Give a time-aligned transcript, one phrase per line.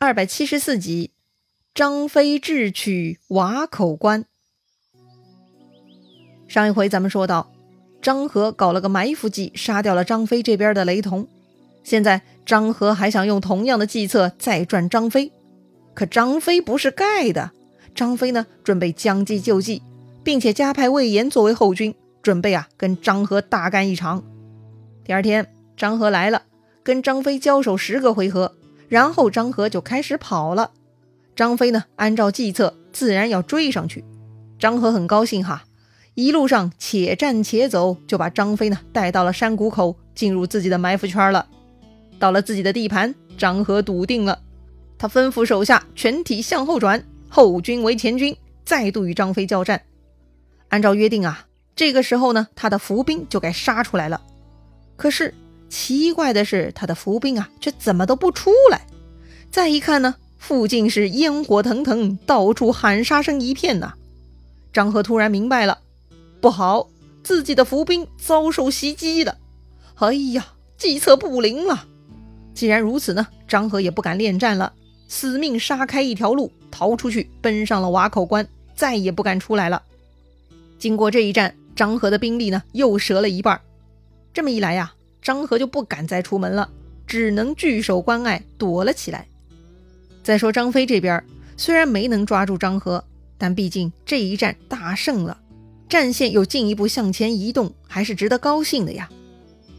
[0.00, 1.10] 二百七十四集，
[1.74, 4.24] 张飞智取瓦口关。
[6.46, 7.50] 上一回咱们说到，
[8.00, 11.26] 张合搞了个埋伏计，杀掉了张飞这边的雷同。
[11.82, 15.32] 现在张合还想用同样的计策再赚张飞，
[15.94, 17.50] 可张飞不是盖的。
[17.92, 19.82] 张飞呢，准备将计就计，
[20.22, 21.92] 并且加派魏延作为后军，
[22.22, 24.22] 准备啊跟张合大干一场。
[25.04, 26.44] 第二天，张合来了，
[26.84, 28.54] 跟张飞交手十个回合。
[28.88, 30.70] 然后张合就开始跑了，
[31.36, 34.04] 张飞呢，按照计策，自然要追上去。
[34.58, 35.64] 张合很高兴哈，
[36.14, 41.46] 一路上且战且走，就把张飞呢带到了山谷口，进入自己的埋伏圈了。
[42.18, 44.40] 到了自己的地盘，张合笃定了，
[44.96, 49.82] 他吩咐手下全体向后转，后军为前军，再度与张飞交战。
[50.70, 54.22] 按照约定啊，这个时候呢，他的伏兵就该杀出来了。
[54.96, 55.34] 可是。
[55.68, 58.86] 奇怪的是，他的伏兵啊，却怎么都不出来。
[59.50, 63.94] 再一看呢，附近是烟火腾腾，到处喊杀声一片呐。
[64.72, 65.78] 张合突然明白了，
[66.40, 66.88] 不好，
[67.22, 69.38] 自己的伏兵遭受袭击了。
[69.96, 71.86] 哎呀，计策不灵了。
[72.54, 74.72] 既然如此呢，张合也不敢恋战了，
[75.08, 79.82] 死命杀开一条路，逃出去，奔上了瓦口关，再也不敢出来了。
[80.78, 83.60] 经过这一战，张合的兵力呢，又折了一半。
[84.32, 84.92] 这么一来呀。
[85.20, 86.70] 张合就不敢再出门了，
[87.06, 89.26] 只能据守关隘躲了起来。
[90.22, 91.22] 再说张飞这边，
[91.56, 93.04] 虽然没能抓住张合，
[93.36, 95.38] 但毕竟这一战大胜了，
[95.88, 99.08] 战线又进一步向前移动，还是值得高兴的呀。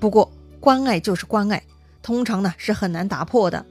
[0.00, 1.62] 不过关隘就是关隘，
[2.02, 3.64] 通常呢是很难打破的。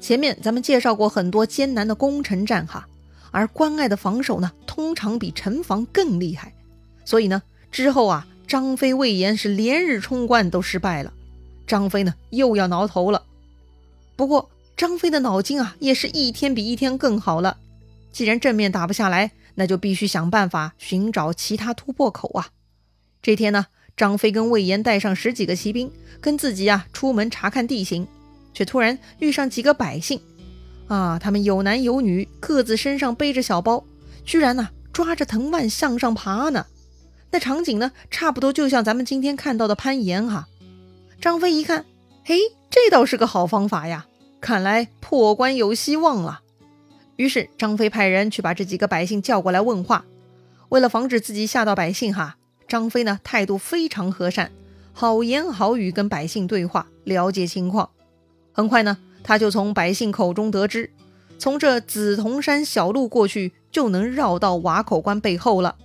[0.00, 2.86] 前面咱们介绍过很多艰难的攻城战哈，
[3.30, 6.54] 而关隘的防守呢，通常比城防更厉害，
[7.04, 8.26] 所以呢之后啊。
[8.50, 11.12] 张飞、魏延是连日冲关都失败了，
[11.68, 13.22] 张飞呢又要挠头了。
[14.16, 17.58] 不过张飞的脑筋啊也是一天比一天更好了。
[18.10, 22.48] 既然正面打不下来，那就必须想办法寻找其他突破口啊。
[23.22, 23.66] 这天呢，
[23.96, 28.08] 张飞跟魏延带上十几个骑兵，跟自己啊出门查看地形，
[28.52, 30.20] 却突然遇上几个百姓
[30.88, 33.84] 啊，他们有男有女，各自身上背着小包，
[34.24, 36.66] 居然呢抓着藤蔓向上爬呢。
[37.32, 40.48] 那场景呢，差不多就像咱们今天看到的攀岩哈。
[41.20, 41.84] 张飞一看，
[42.24, 42.38] 嘿，
[42.70, 44.06] 这倒是个好方法呀，
[44.40, 46.40] 看来破关有希望了。
[47.16, 50.04] 于是张飞派人去把这几个百姓叫过来问话。
[50.70, 52.36] 为了防止自己吓到百姓哈，
[52.66, 54.50] 张飞呢态度非常和善，
[54.92, 57.90] 好言好语跟百姓对话，了解情况。
[58.52, 60.90] 很快呢，他就从百姓口中得知，
[61.38, 65.76] 从这紫铜山小路过去，就能绕到瓦口关背后了。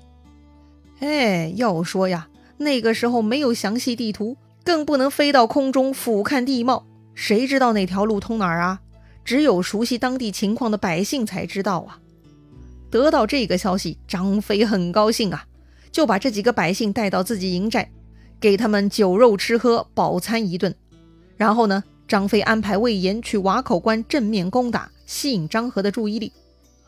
[1.00, 8.82] 哎，要说呀，那个时候没有详细地图，更不能飞到空中俯瞰地貌，谁知道那条路通哪儿啊？
[9.24, 12.00] 只有熟悉当地情况的百姓才知道啊。
[12.90, 15.46] 得到这个消息，张飞很高兴啊，
[15.92, 17.92] 就把这几个百姓带到自己营寨，
[18.40, 20.74] 给他们酒肉吃喝，饱餐一顿。
[21.36, 26.32] 然后呢，张飞安排魏延去瓦口关正面攻打，吸引张合的注意力，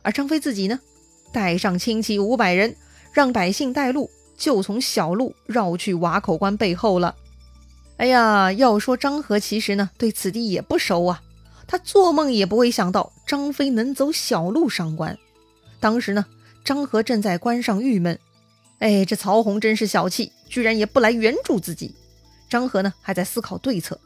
[0.02, 0.80] 而张飞自己呢，
[1.34, 2.74] 带上轻骑五百人。
[3.18, 7.16] 让百姓带路，就从小路绕去瓦口关背后了。
[7.96, 11.24] 哎呀，要说张合其实呢，对此地也不熟啊，
[11.66, 15.18] 他做梦也不会想到张飞能走小路上关。
[15.80, 16.28] 当时呢，
[16.64, 18.20] 张合正在关上郁闷，
[18.78, 21.96] 哎，这曹洪真是小气，居然也不来援助自己。
[22.48, 24.00] 张合呢，还在思考对策。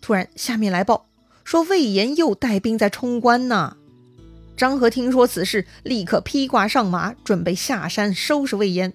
[0.00, 1.06] 突然，下面来报
[1.44, 3.76] 说魏延又带兵在冲关呢。
[4.60, 8.92] 张合听说此事，立刻披挂上马，准备下山收拾魏延。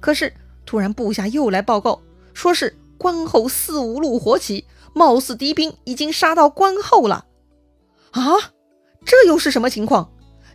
[0.00, 0.32] 可是
[0.64, 2.00] 突然部下又来报告，
[2.32, 7.26] 说是关后四五路火起，貌似敌兵已经杀到关后了。
[8.12, 8.22] 啊，
[9.04, 10.10] 这又是什么情况？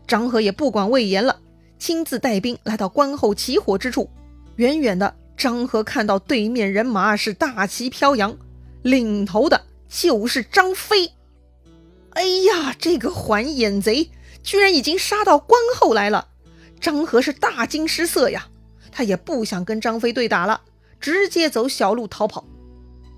[0.08, 1.42] 张合也不管魏延了，
[1.78, 4.10] 亲自带兵来到关后起火之处。
[4.56, 8.36] 远远的，张合看到对面人马是大旗飘扬，
[8.82, 11.12] 领头的就是张飞。
[12.14, 14.10] 哎呀，这个还眼贼！
[14.44, 16.28] 居然已经杀到关后来了，
[16.80, 18.48] 张合是大惊失色呀，
[18.92, 20.62] 他也不想跟张飞对打了，
[21.00, 22.46] 直接走小路逃跑。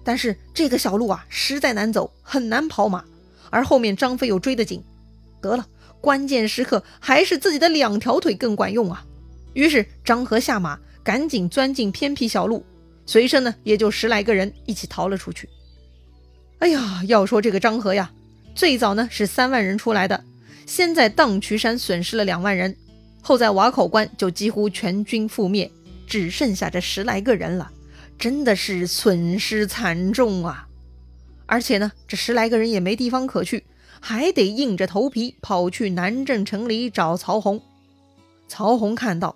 [0.04, 3.06] 但是这个小路啊，实在难走，很难跑马，
[3.50, 4.84] 而后面张飞又追得紧。
[5.40, 5.68] 得了，
[6.02, 9.06] 关键时刻还是自己的两条腿更管用啊！
[9.54, 12.66] 于是张合下马，赶紧钻进偏僻小路，
[13.06, 15.48] 随身呢也就十来个人一起逃了出去。
[16.60, 18.12] 哎呀，要说这个张合呀，
[18.56, 20.24] 最早呢是三万人出来的。
[20.72, 22.74] 先在荡渠山损失了两万人，
[23.22, 25.70] 后在瓦口关就几乎全军覆灭，
[26.08, 27.70] 只剩下这十来个人了，
[28.18, 30.66] 真的是损失惨重啊！
[31.46, 33.66] 而且呢，这十来个人也没地方可去，
[34.00, 37.62] 还得硬着头皮跑去南郑城里找曹洪。
[38.48, 39.36] 曹洪看到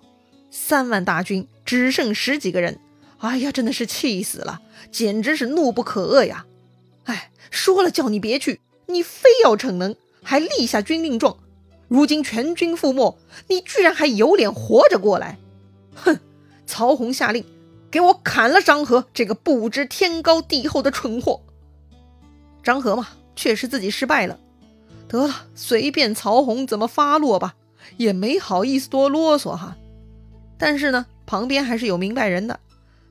[0.50, 2.80] 三万大军只剩十几个人，
[3.18, 6.46] 哎呀，真的是气死了，简直是怒不可遏呀！
[7.04, 9.94] 哎，说了叫你别去，你非要逞能，
[10.26, 11.36] 还立下军令状。
[11.86, 15.38] 如今全军覆没，你居然还有脸活着过来？
[15.94, 16.18] 哼！
[16.66, 17.44] 曹洪下令，
[17.92, 21.42] 给我砍了张合这个不知天高地厚的蠢货。
[22.64, 24.36] 张合嘛，确实自己失败了，
[25.06, 27.54] 得了，随便曹洪怎么发落吧，
[27.96, 29.76] 也没好意思多啰嗦哈。
[30.58, 32.58] 但是呢，旁边还是有明白人的，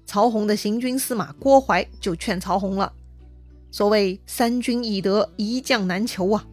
[0.05, 2.91] 曹洪的行军司马郭淮就劝曹洪了：
[3.71, 6.45] 所谓三军易得，一将难求啊。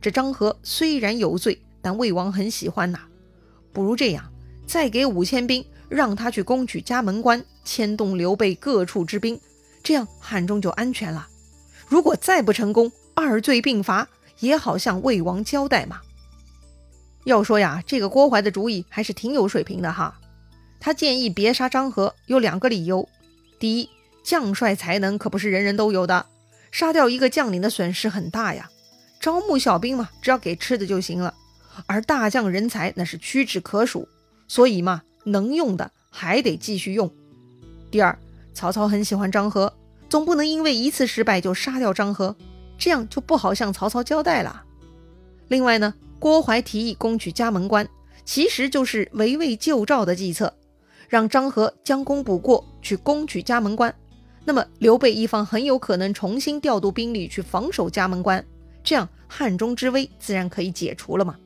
[0.00, 1.60] 这张合虽然有罪。
[1.80, 2.98] 但魏王很喜欢呐，
[3.72, 4.32] 不如这样，
[4.66, 9.40] 再给五千兵，让他去攻取家门关，牵动刘备各处之兵，
[9.82, 11.28] 这样汉中就安全了。
[11.86, 14.08] 如果再不成功，二罪并罚，
[14.40, 16.00] 也好向魏王交代嘛。
[17.24, 20.18] 要说呀，这个郭淮的主意还是挺有水平的哈。
[20.80, 23.08] 他建议别杀张合，有两个理由：
[23.60, 23.88] 第一，
[24.24, 26.26] 将帅才能可不是人人都有的，
[26.72, 28.68] 杀掉一个将领的损失很大呀。
[29.20, 31.34] 招募小兵嘛，只要给吃的就行了。
[31.86, 34.08] 而大将人才那是屈指可数，
[34.48, 37.10] 所以嘛，能用的还得继续用。
[37.90, 38.18] 第二，
[38.52, 39.72] 曹操很喜欢张合，
[40.08, 42.34] 总不能因为一次失败就杀掉张合，
[42.76, 44.64] 这样就不好向曹操交代了。
[45.48, 47.88] 另外呢，郭淮提议攻取嘉门关，
[48.24, 50.52] 其实就是围魏救赵的计策，
[51.08, 53.94] 让张合将功补过去攻取嘉门关。
[54.44, 58.44] 那么刘备一方很有可能重新调度兵力去防守嘉门关，
[58.88, 61.36] 这样汉中之危自然可以解除了嘛。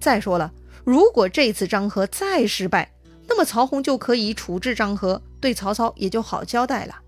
[0.00, 0.50] 再说了，
[0.84, 2.90] 如果这次张合再失败，
[3.28, 6.98] 那么曹洪就可以处置张合，对曹操也就好交代了。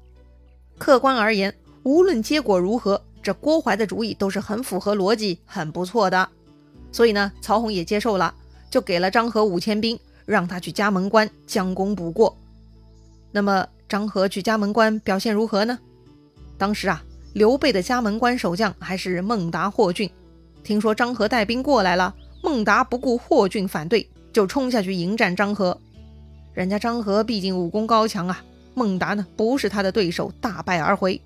[0.76, 6.28] 客观而言，无论结果如何，这郭淮的主意都是很符合逻辑、很不错的。
[6.92, 8.34] 所以呢，曹洪也接受了，
[8.70, 12.36] 就给了张合五千兵，让他去嘉门关将功补过。
[13.32, 15.78] 那么张合去嘉门关表现如何呢？
[16.58, 17.02] 当时啊，
[17.34, 20.08] 刘备的嘉门关守将还是孟达、霍峻，
[20.62, 22.14] 听说张合带兵过来了。
[22.40, 25.76] 孟达不顾霍峻反对，就冲下去迎战张合。
[26.52, 28.44] 人家张合毕竟武功高强啊，
[28.74, 31.20] 孟达呢不是他的对手，大败而回。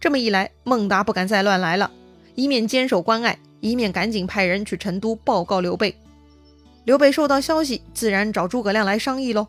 [0.00, 1.90] 这么一来，孟达不敢再乱来了，
[2.34, 5.94] 一面坚守关隘，一面赶紧派人去成都报告刘备。
[6.84, 9.46] 刘备收到消息，自然找诸葛亮来商议喽。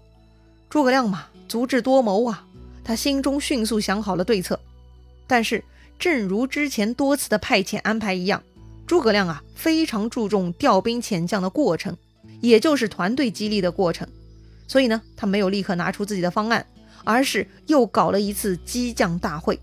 [0.69, 2.45] 诸葛亮嘛，足智多谋啊，
[2.83, 4.59] 他心中迅速想好了对策。
[5.27, 5.63] 但是，
[5.97, 8.44] 正如之前多次的派遣安排一样。
[8.88, 11.97] 诸葛亮啊，非常注重调兵遣将的过程，
[12.42, 14.07] 也就是团队激励的过程。
[14.68, 16.65] 所以呢，他没有立刻拿出自己的方案，
[17.03, 19.59] 而是又搞了一次激将大会。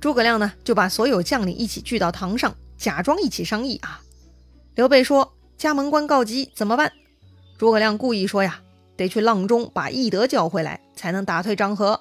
[0.00, 4.02] 诸葛亮呢，就把所有将领一起聚到堂上，假装一起商议啊。
[4.74, 6.92] 刘备说：“嘉门关告急，怎么办？”
[7.58, 8.60] 诸葛亮故意说：“呀，
[8.96, 12.00] 得去阆中把翼德叫回来，才能打退张合。”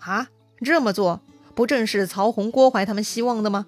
[0.00, 0.28] 啊，
[0.64, 1.20] 这么做
[1.60, 3.66] 不正是曹洪、郭淮他们希望的吗？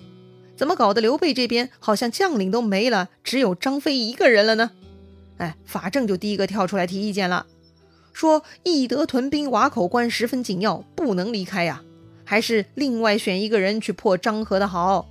[0.56, 4.70] 怎么搞得刘备这边好像将领都没了，只有张飞一个人了呢？
[5.36, 7.44] 哎，法正就第一个跳出来提意见了，
[8.14, 11.82] 说翼德屯兵瓦口关十分紧要，不能离开呀，
[12.24, 15.06] 还是另外选一个人去破张合的好。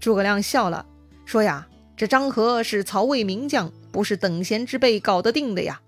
[0.00, 0.86] 诸葛亮笑了，
[1.26, 5.82] 说呀，这张合是曹魏名将，不是等闲之辈搞得定的呀，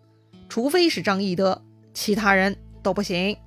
[0.51, 1.63] 除非是张翼德，
[1.95, 3.39] 其他人都不行。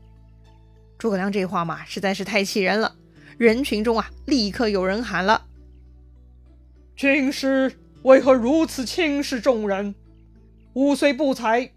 [0.98, 2.96] 诸葛亮这话嘛，实在是太气人了。
[3.38, 5.46] 人群中啊，立刻有人喊了
[6.96, 9.94] ：“军师为何如此轻视众人？
[10.74, 11.72] 吾虽不才，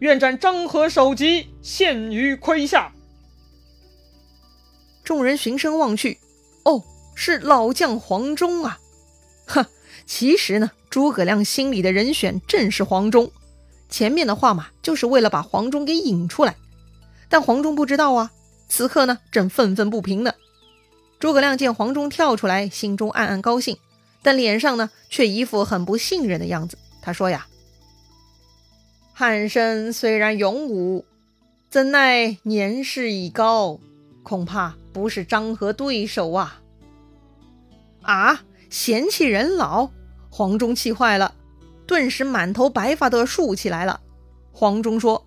[0.00, 2.92] 愿斩张合首级，献于麾下。”
[5.04, 6.18] 众人循声望去，
[6.64, 6.82] 哦，
[7.14, 8.80] 是老将黄忠啊！
[9.46, 9.66] 哼，
[10.06, 13.30] 其实呢，诸葛亮心里的人选正是黄忠。
[13.88, 16.56] 前面的话嘛，就是为了把黄忠给引出来。
[17.28, 18.32] 但黄忠不知道啊，
[18.76, 20.34] 此刻呢，正愤愤不平呢。
[21.20, 23.78] 诸葛亮见黄忠跳出来，心中暗暗高兴，
[24.20, 26.76] 但脸上呢却一副很不信任的样子。
[27.00, 27.46] 他说：“呀，
[29.12, 31.04] 汉升虽然勇武，
[31.70, 33.78] 怎奈年事已高，
[34.24, 36.60] 恐怕不是张合对手啊！”
[38.02, 39.92] 啊，嫌弃人老，
[40.28, 41.36] 黄忠气坏了，
[41.86, 44.00] 顿时满头白发都竖起来了。
[44.50, 45.24] 黄忠说：“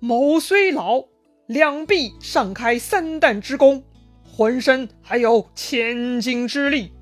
[0.00, 1.04] 某虽老，
[1.48, 3.82] 两臂尚开三弹之功。”
[4.24, 6.92] 浑身还有千斤之力，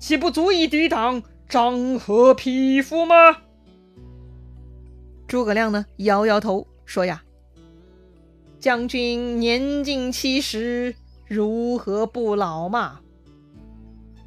[0.00, 3.14] 岂不足以抵挡张合匹夫吗？
[5.28, 7.22] 诸葛亮呢，摇摇头说：“呀，
[8.58, 10.96] 将军年近七十，
[11.28, 12.98] 如何不老嘛？”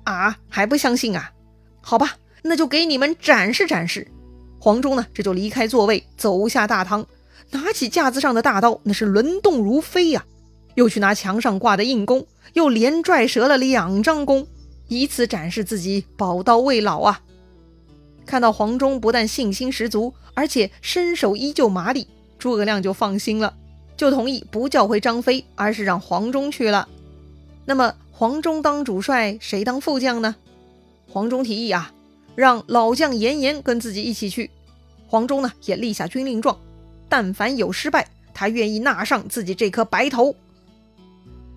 [0.06, 1.34] 啊，还不相信啊？
[1.82, 2.12] 好吧，
[2.44, 4.08] 那就给你们展示展示。
[4.58, 7.06] 黄忠呢，这就离开座位，走下大堂，
[7.54, 10.26] 拿起架子上的大刀，那是轮动如飞呀。
[10.76, 14.48] 又去拿墙上挂的硬弓，又连拽折了两张弓，
[14.88, 17.22] 以此展示自己宝刀未老啊。
[18.26, 22.08] 看到黄忠不但信心十足，而且身手依旧麻利，
[22.40, 23.54] 诸葛亮就放心了，
[23.96, 26.88] 就同意不叫回张飞，而是让黄忠去了。
[27.66, 30.36] 那么黄忠当主帅，谁当副将呢？
[31.08, 31.94] 黄忠提议啊，
[32.34, 34.50] 让老将严颜跟自己一起去。
[35.08, 36.58] 黄忠呢也立下军令状，
[37.14, 40.36] 但凡有失败，他愿意纳上自己这颗白头。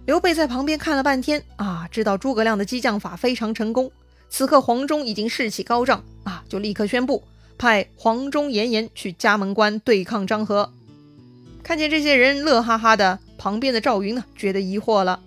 [0.04, 3.90] 刘备在旁边看了半天啊，知道诸葛亮的激将法非常成功。
[4.28, 7.24] 此刻黄忠已经士气高涨啊，就立刻宣布
[7.56, 10.70] 派黄忠、严颜去嘉门关对抗张合。
[11.62, 15.20] 看见这些人乐哈哈的，旁边的赵云呢觉得疑惑了。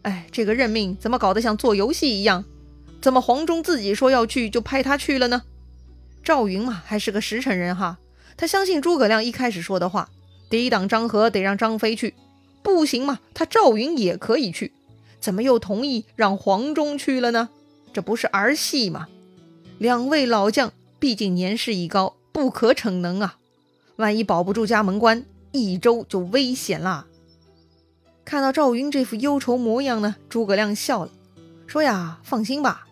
[0.00, 2.46] 哎，这个任命怎么搞得像做游戏一样？
[3.02, 5.42] 怎么黄忠自己说要去就派他去了呢？
[6.24, 7.98] 赵云嘛还是个实诚人哈，
[8.36, 10.10] 他相信诸葛亮一开始说的话，
[10.50, 12.14] 抵挡张合得让张飞去，
[12.62, 14.72] 不行嘛，他赵云也可以去，
[15.20, 17.48] 怎么又同意让黄忠去了呢？
[17.92, 19.08] 这不是儿戏吗？
[19.78, 23.38] 两位老将毕竟年事已高，不可逞能啊！
[23.96, 27.06] 万一保不住家门关，益州就危险啦。
[28.24, 31.10] 看到赵云这副忧愁模样呢，诸葛亮笑了，
[31.66, 32.86] 说：“呀，放心吧，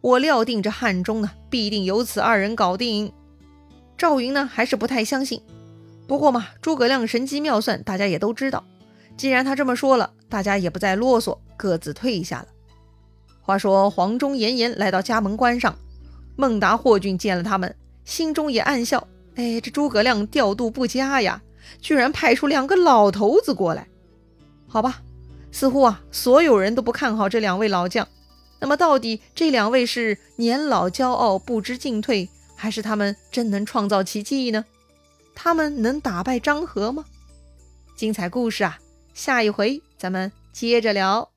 [0.00, 3.12] 我料定这汉中呢，必定由此二人搞定。”
[4.00, 5.42] 赵云呢，还是不太相信。
[6.06, 8.64] 不过嘛，诸葛亮神机妙算，大家也都知道。
[9.14, 12.46] 既然他这么说了，大家也不再啰嗦，各自退下了。
[13.42, 15.76] 话说黄忠、严颜来到家门关上，
[16.34, 17.76] 孟达、霍峻见了他们，
[18.06, 21.42] 心中也暗笑：哎，这诸葛亮调度不佳呀，
[21.82, 23.86] 居然派出两个老头子过来。
[24.66, 25.02] 好吧，
[25.52, 28.08] 似乎啊，所有人都不看好这两位老将。
[28.60, 34.62] 那么，到底这两位是年老骄傲不知进退，还是他们真能创造奇迹呢？
[35.34, 37.02] 他们能打败张合吗？
[37.96, 38.78] 精彩故事啊，
[39.14, 41.30] 下一回咱们接着聊。